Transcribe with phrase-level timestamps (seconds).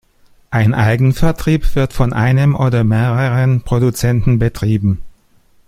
[0.49, 5.03] Ein Eigenvertrieb wird von einem oder mehreren Produzenten betrieben.